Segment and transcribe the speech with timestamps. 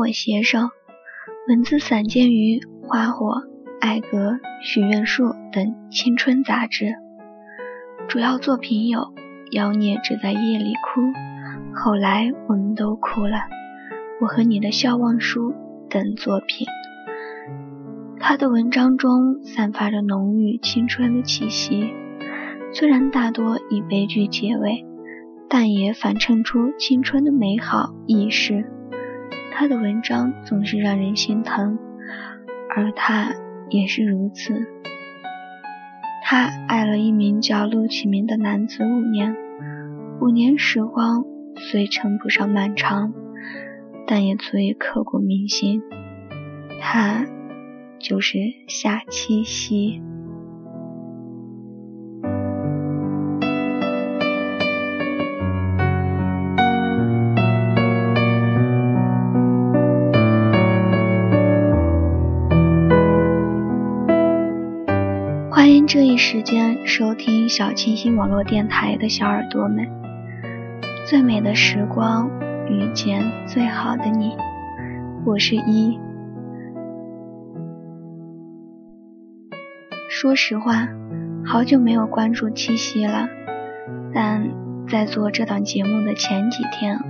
[0.00, 0.60] 火携手，
[1.46, 3.26] 文字散见于《花火》
[3.82, 4.30] 《爱格》
[4.62, 6.94] 《许愿树》等青春杂志。
[8.08, 9.00] 主要作品有
[9.52, 11.02] 《妖孽只在夜里哭》
[11.74, 13.36] 《后来我们都哭了》
[14.22, 15.52] 《我和你的笑忘书》
[15.90, 16.66] 等作品。
[18.18, 21.92] 他的文章中散发着浓郁青春的气息，
[22.72, 24.82] 虽然大多以悲剧结尾，
[25.50, 28.64] 但也反衬出青春的美好意识。
[29.52, 31.78] 他的文章总是让人心疼，
[32.74, 33.34] 而他
[33.68, 34.54] 也是如此。
[36.24, 39.36] 他爱了一名叫陆启明的男子五年，
[40.20, 41.24] 五年时光
[41.56, 43.12] 虽称不上漫长，
[44.06, 45.82] 但也足以刻骨铭心。
[46.80, 47.26] 他。
[48.02, 50.00] 就是夏七夕。
[66.20, 69.88] 时间收听小清新网络电台的小耳朵们，
[71.06, 72.30] 最美的时光
[72.68, 74.36] 遇见最好的你，
[75.24, 75.98] 我是一。
[80.10, 80.88] 说实话，
[81.42, 83.26] 好久没有关注七夕了。
[84.12, 84.50] 但
[84.86, 87.00] 在做这档节目的前几天，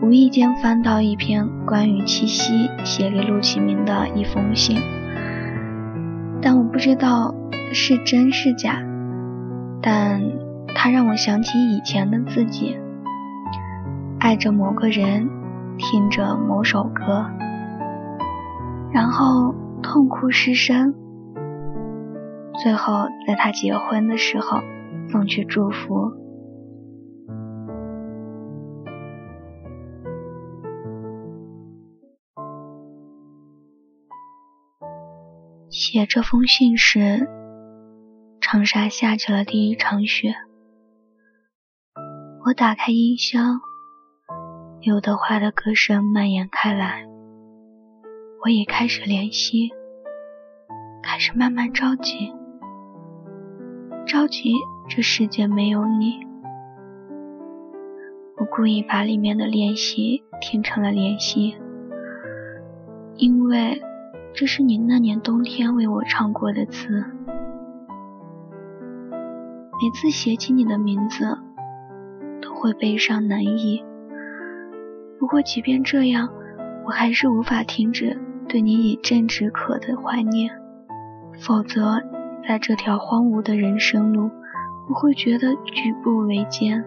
[0.00, 4.78] 无意间翻到一篇关于七夕写给陆启明的一封信，
[6.40, 7.34] 但我不知道
[7.72, 8.82] 是真是假。
[9.82, 10.20] 但
[10.74, 12.78] 它让我想起以前的自己，
[14.18, 15.28] 爱着某个人，
[15.78, 17.26] 听着某首歌，
[18.92, 20.94] 然后痛哭失声。
[22.62, 24.58] 最后，在他结婚的时候
[25.08, 26.12] 送去祝福。
[35.70, 37.28] 写这封信时，
[38.52, 40.34] 长沙下起了第一场雪。
[42.44, 43.60] 我打开音箱，
[44.80, 47.06] 刘德华的歌声蔓延开来。
[48.42, 49.70] 我也开始怜惜，
[51.00, 52.32] 开始慢慢着急。
[54.04, 54.52] 着急，
[54.88, 56.18] 这世界没有你。
[58.36, 61.56] 我故意把里面的练习听成了联系，
[63.14, 63.80] 因为
[64.34, 67.04] 这是你那年冬天为我唱过的词。
[69.82, 71.38] 每次写起你的名字，
[72.42, 73.82] 都会悲伤难抑。
[75.18, 76.28] 不过，即便这样，
[76.84, 78.18] 我还是无法停止
[78.48, 80.50] 对你以正止渴的怀念，
[81.40, 82.02] 否则。
[82.48, 84.30] 在这条荒芜的人生路，
[84.88, 86.82] 我会觉得举步维艰。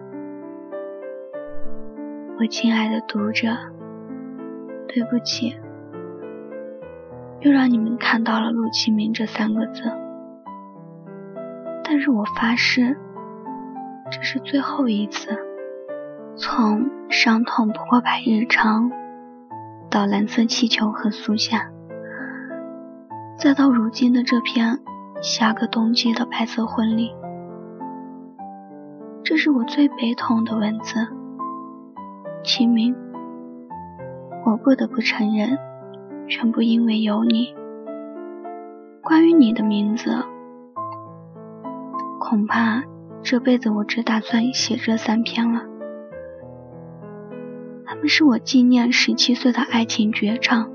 [2.38, 3.56] 我亲爱的读者，
[4.88, 5.54] 对不起，
[7.40, 9.84] 又让你们看到了陆启明这三个字。
[11.96, 12.98] 但是我发誓，
[14.10, 15.38] 这是最后一次。
[16.34, 18.90] 从伤痛不过百日长，
[19.90, 21.70] 到蓝色气球和苏夏，
[23.38, 24.80] 再到如今的这篇。
[25.22, 27.14] 下个冬季的白色婚礼，
[29.22, 31.06] 这是我最悲痛的文字。
[32.42, 32.96] 齐明，
[34.44, 35.56] 我不得不承认，
[36.26, 37.54] 全部因为有你。
[39.00, 40.10] 关于你的名字，
[42.26, 42.82] 恐怕
[43.22, 45.60] 这辈子我只打算写这三篇了。
[47.84, 50.70] 他们是我纪念十七岁的爱情绝唱，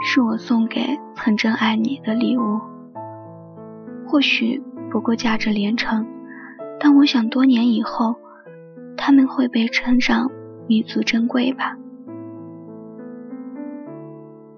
[0.00, 2.58] 是我送给曾真爱你的礼物。
[4.06, 6.06] 或许不过价值连城，
[6.80, 8.16] 但我想多年以后，
[8.96, 10.30] 他们会被称上
[10.66, 11.76] 弥足珍贵吧。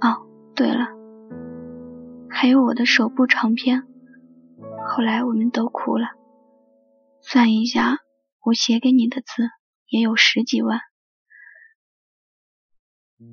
[0.00, 0.22] 哦，
[0.54, 0.86] 对了，
[2.30, 3.82] 还有我的首部长篇，
[4.88, 6.06] 后来我们都哭了。
[7.20, 7.98] 算一下，
[8.42, 9.50] 我写给你的字
[9.88, 10.80] 也有十几万。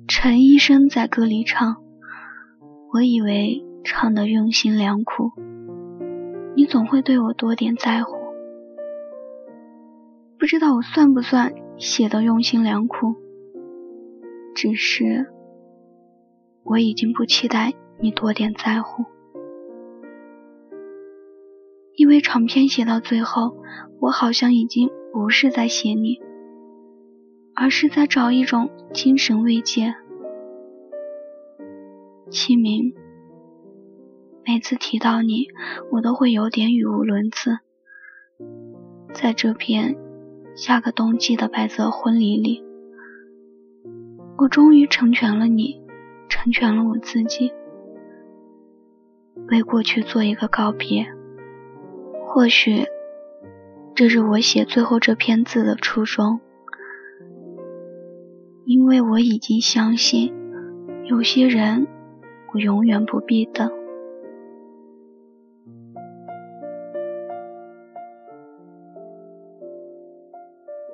[0.06, 1.82] 陈医生在歌里唱，
[2.92, 5.32] 我以为唱的用心良苦。
[6.54, 8.12] 你总会对我多点在乎，
[10.38, 13.14] 不知道我算不算写的用心良苦。
[14.54, 15.32] 只是
[16.62, 19.04] 我已经不期待你多点在乎，
[21.96, 23.56] 因为长篇写到最后，
[24.00, 26.20] 我好像已经不是在写你，
[27.54, 29.94] 而是在找一种精神慰藉。
[32.30, 32.92] 清明。
[34.44, 35.46] 每次提到你，
[35.90, 37.58] 我都会有点语无伦次。
[39.14, 39.96] 在这片
[40.54, 42.62] 下个冬季的白色婚礼里，
[44.36, 45.80] 我终于成全了你，
[46.28, 47.52] 成全了我自己，
[49.48, 51.15] 为过去做一个告别。
[52.36, 52.84] 或许，
[53.94, 56.38] 这是我写最后这篇字的初衷，
[58.66, 60.34] 因为我已经相信，
[61.06, 61.86] 有些人，
[62.52, 63.72] 我永远不必等。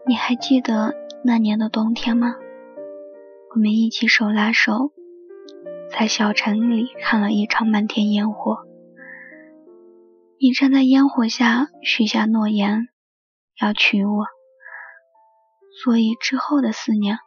[0.06, 0.94] 你还记得
[1.24, 2.36] 那年的冬天吗？
[3.52, 4.92] 我们一起手拉手，
[5.90, 8.58] 在小城里看了一场漫天烟火。
[10.44, 12.88] 你站在烟火下许下诺言，
[13.60, 14.26] 要娶我。
[15.84, 17.18] 所以之后的四年，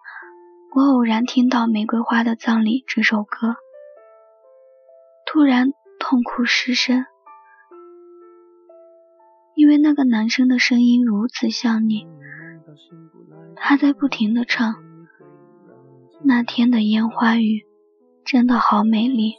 [0.75, 3.55] 我偶然听到《玫瑰花的葬礼》这首歌，
[5.25, 7.05] 突然痛哭失声，
[9.55, 12.05] 因为那个男生的声音如此像你，
[13.55, 14.75] 他在不停的唱。
[16.21, 17.65] 那天的烟花雨
[18.25, 19.35] 真的好美丽。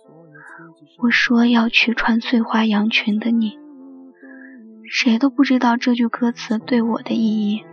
[1.02, 3.58] 我说要去穿碎花洋裙的你，
[4.88, 7.64] 谁都不知道这句歌词对我的意义。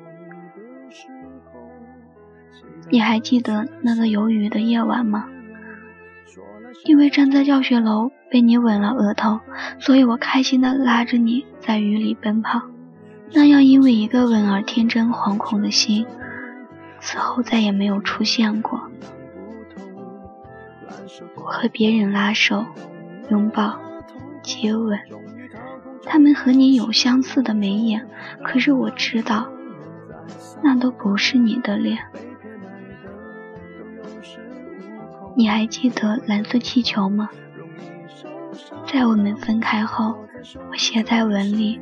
[2.89, 5.27] 你还记得那个有雨的夜晚吗？
[6.85, 9.39] 因为站在教学楼被你吻了额头，
[9.79, 12.61] 所以我开心的拉着你在雨里奔跑。
[13.31, 16.05] 那样因为一个吻而天真惶恐的心。
[16.99, 18.81] 此后再也没有出现过。
[21.35, 22.65] 我和别人拉手、
[23.29, 23.79] 拥抱、
[24.41, 24.99] 接吻，
[26.01, 28.07] 他们和你有相似的眉眼，
[28.43, 29.47] 可是我知道，
[30.61, 31.99] 那都不是你的脸。
[35.35, 37.29] 你还记得蓝色气球吗？
[38.85, 40.15] 在我们分开后，
[40.69, 41.79] 我写在文里，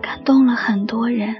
[0.00, 1.34] 感动了很多人。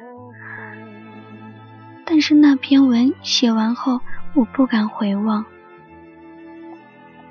[2.05, 4.01] 但是那篇文写完后，
[4.35, 5.45] 我不敢回望，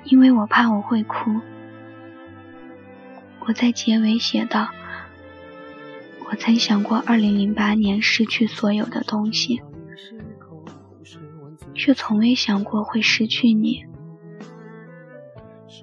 [0.04, 1.40] 因为我怕我会哭。
[3.46, 4.68] 我在结尾写道
[6.30, 9.60] ：“我曾想过2008年失去所有的东西，
[11.74, 13.84] 却从未想过会失去你。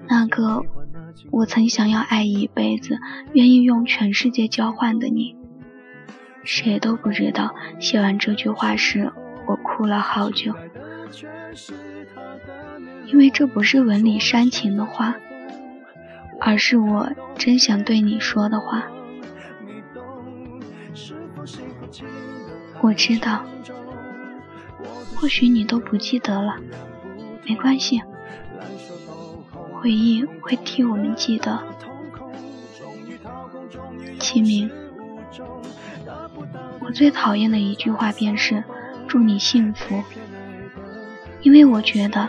[0.08, 0.64] 那个
[1.30, 2.98] 我曾想要爱一辈子，
[3.32, 5.36] 愿意用全世界交换的你。”
[6.44, 9.12] 谁都不知道，写完这句话时，
[9.46, 10.52] 我哭了好久，
[13.06, 15.14] 因为这不是文里煽情的话，
[16.44, 17.08] 而是我
[17.38, 18.84] 真想对你说的话。
[22.80, 23.44] 我知道，
[25.14, 26.56] 或许你都不记得了，
[27.44, 28.02] 没关系，
[29.72, 31.62] 回忆会替我们记得。
[34.18, 34.68] 齐明。
[36.80, 38.64] 我最讨厌的一句话便是
[39.06, 40.02] “祝你幸福”，
[41.40, 42.28] 因为我觉得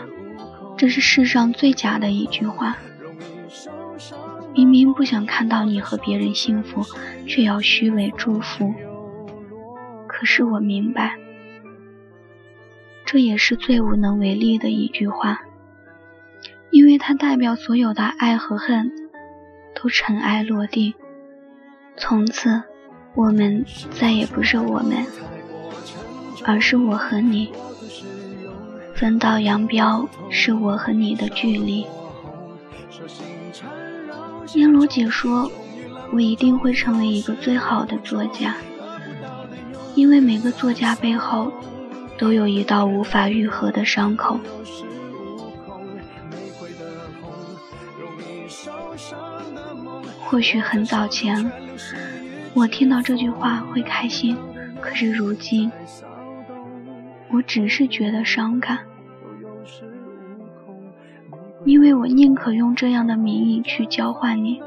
[0.76, 2.76] 这是世上最假的一句话。
[4.54, 6.82] 明明不想看到你和别人幸福，
[7.26, 8.72] 却要虚伪祝福。
[10.06, 11.18] 可是我明白，
[13.04, 15.42] 这也是最无能为力的一句话，
[16.70, 18.90] 因为它代表所有的爱和恨
[19.74, 20.94] 都尘埃落定，
[21.96, 22.62] 从此。
[23.16, 25.06] 我们再也不是我们，
[26.44, 27.52] 而是我和你。
[28.92, 31.86] 分道扬镳是我和你的距离。
[34.54, 35.50] 燕罗姐说，
[36.12, 38.54] 我一定会成为一个最好的作家，
[39.94, 41.52] 因为每个作家背后
[42.16, 44.38] 都有一道无法愈合的伤口。
[50.20, 51.50] 或许很早前。
[52.54, 54.36] 我听到这句话会开心，
[54.80, 55.72] 可是如今，
[57.32, 58.78] 我只是觉得伤感，
[61.64, 64.60] 因为我宁可用这样的名义去交换你，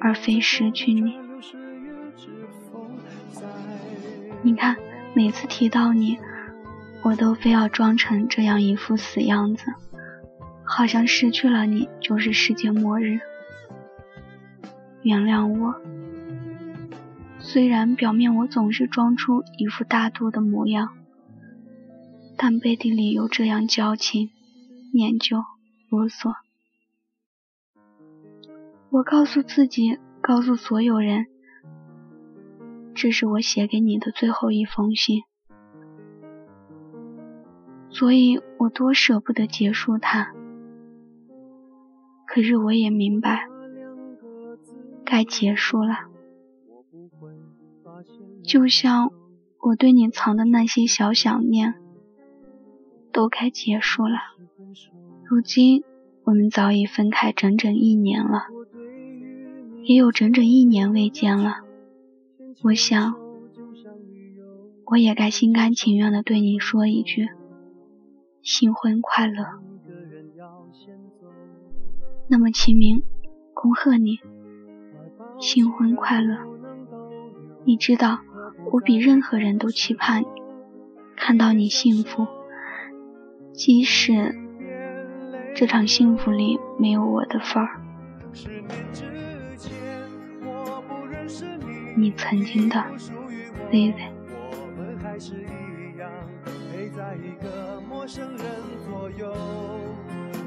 [0.00, 1.14] 而非失去你。
[4.42, 4.76] 你看，
[5.14, 6.18] 每次提到你，
[7.02, 9.64] 我都非要装成这样一副死样子，
[10.64, 13.20] 好像失去了你就是世界末日。
[15.02, 15.74] 原谅我。
[17.38, 20.90] 虽然表面我总是装出一副大度的模样，
[22.36, 24.30] 但背地里又这样矫情、
[24.92, 25.44] 念旧、
[25.88, 26.34] 啰嗦。
[28.90, 31.26] 我告诉自己，告诉所有人，
[32.94, 35.22] 这是我写给你的最后一封信，
[37.90, 40.32] 所以我多舍不得结束它。
[42.26, 43.48] 可是我也明白，
[45.04, 46.08] 该结束了。
[48.44, 49.12] 就像
[49.60, 51.74] 我对你藏的那些小想念，
[53.12, 54.18] 都该结束了。
[55.30, 55.84] 如今
[56.24, 58.46] 我们早已分开整整一年了，
[59.82, 61.56] 也有整整一年未见了。
[62.64, 63.14] 我想，
[64.86, 67.28] 我也该心甘情愿地对你说一句：
[68.40, 69.44] 新婚快乐。
[72.30, 73.02] 那么，齐明，
[73.52, 74.20] 恭贺你，
[75.38, 76.38] 新婚快乐！
[77.66, 78.20] 你知道，
[78.72, 80.24] 我比任何人都期盼
[81.16, 82.26] 看到你幸福，
[83.52, 84.34] 即使
[85.58, 87.80] 这场幸福里没有我的份儿。
[91.96, 92.76] 你曾经的
[93.72, 93.92] l a
[96.96, 98.38] 在一个陌生人
[98.88, 99.34] 左右。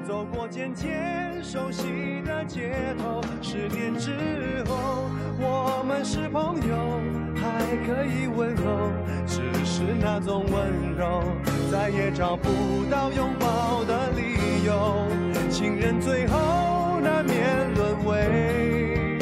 [0.08, 5.10] 走过渐渐熟悉的街头，十年之后，
[5.42, 7.02] 我们是朋友，
[7.36, 8.90] 还可以温柔，
[9.28, 11.22] 只是那种温柔，
[11.70, 12.50] 再也找不
[12.90, 14.41] 到拥抱的理由。
[14.66, 15.08] 有
[15.50, 19.18] 情人最后难免沦为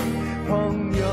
[0.48, 1.04] 朋友。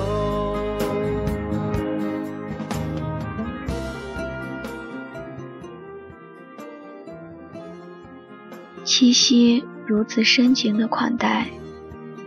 [8.85, 9.65] 七夕。
[9.89, 11.47] 如此深情的款待，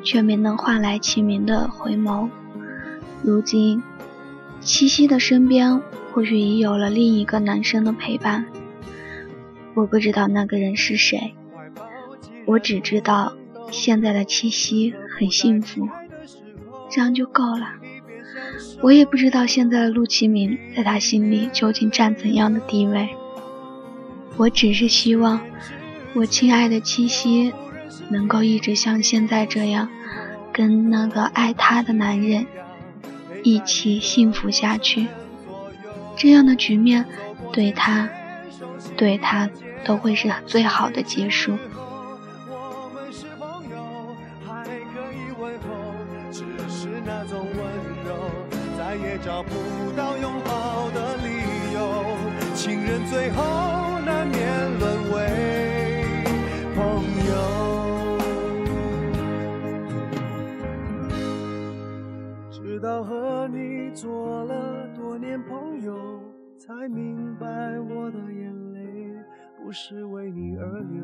[0.01, 2.29] 却没能换来齐明的回眸。
[3.21, 3.83] 如今，
[4.61, 5.81] 七夕的身边
[6.13, 8.45] 或许已有了另一个男生的陪伴。
[9.73, 11.35] 我不知道那个人是谁，
[12.49, 13.33] 我只知道
[13.69, 15.87] 现在的七夕很幸福，
[16.89, 17.73] 这样就够了。
[18.81, 23.09] 我也不知道现在的陆启明在他心里究竟占怎样的地位。
[24.37, 25.39] 我只是希望。
[26.15, 27.53] 我亲爱的七夕，
[28.09, 29.87] 能够一直像现在这样，
[30.51, 32.47] 跟那个爱他的男人
[33.43, 35.05] 一起幸福下去。
[36.17, 37.05] 这样的局面，
[37.53, 38.09] 对他，
[38.97, 39.47] 对他
[39.85, 41.59] 都会是最好的结束。
[53.09, 53.41] 最后
[54.05, 54.37] 难免
[54.79, 55.17] 沦为
[56.75, 56.79] 朋
[57.27, 57.33] 友。
[62.51, 66.21] 直到和你做了多年朋友，
[66.55, 68.79] 才明白我的眼泪
[69.57, 71.03] 不是为你而流，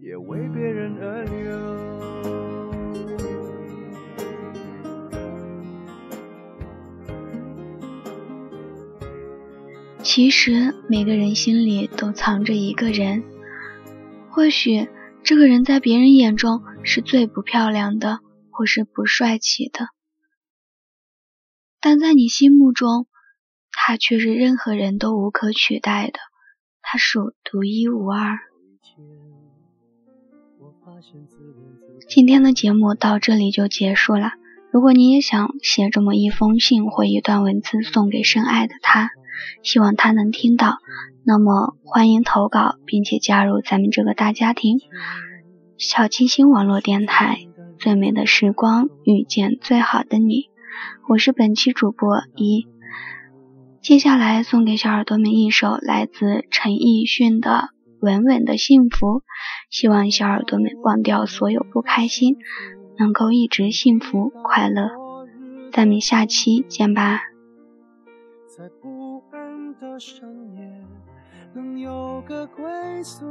[0.00, 2.49] 也为别人而流。
[10.02, 13.22] 其实每个人心里都藏着一个人，
[14.30, 14.88] 或许
[15.22, 18.20] 这个人在别人眼中是最不漂亮的。
[18.52, 19.88] 或是不帅气的，
[21.80, 23.06] 但在你心目中，
[23.72, 26.18] 他却是任何人都无可取代的，
[26.82, 28.38] 他属独一无二。
[32.06, 34.32] 今天的节目到这里就结束了。
[34.70, 39.10] 如果你也想写这么一封信或一段文字送给深爱的他，
[39.62, 40.78] 希望他能听到，
[41.24, 44.78] 那么欢迎投稿，并且加入咱们这个大家庭——
[45.78, 47.46] 小清新网络电台。
[47.78, 50.50] 最美的时光，遇见最好的你。
[51.08, 52.66] 我是本期主播一。
[53.80, 57.50] 接下来送给小耳朵们一首来自陈奕迅的
[58.00, 59.06] 《稳稳的幸福》，
[59.70, 62.36] 希望小耳朵们忘掉所有不开心，
[62.98, 64.90] 能够一直幸福快乐。
[65.72, 67.22] 咱们下期见吧。
[70.00, 70.82] 深夜，
[71.52, 72.64] 能有个归
[73.02, 73.26] 宿。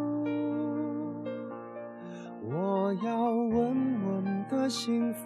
[2.43, 5.25] 我要稳稳的幸福，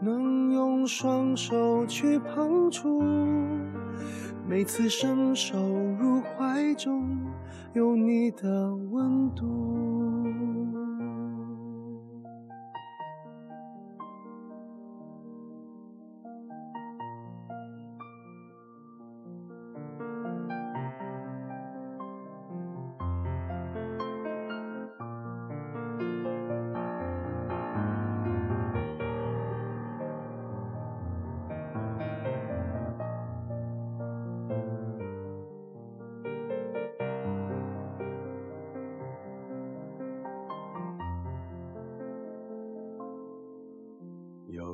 [0.00, 3.00] 能用双手去碰触。
[4.44, 7.16] 每次伸手入怀中，
[7.74, 9.46] 有你的温度。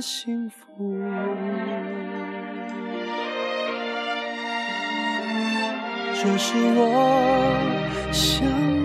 [0.00, 0.66] 幸福。
[6.14, 8.75] 这是我想